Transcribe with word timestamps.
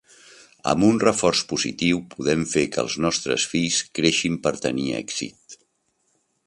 Amb 0.69 0.85
un 0.85 0.95
reforç 1.03 1.41
positiu, 1.51 2.01
podem 2.15 2.47
fer 2.55 2.65
que 2.77 2.81
els 2.85 2.97
nostres 3.07 3.47
fills 3.53 3.79
creixin 3.99 4.43
per 4.47 4.57
tenir 4.67 4.89
èxit. 5.05 5.63